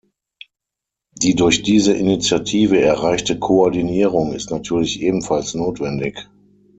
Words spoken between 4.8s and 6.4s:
ebenfalls notwendig.